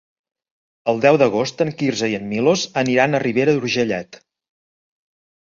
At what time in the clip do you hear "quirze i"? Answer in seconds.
1.81-2.15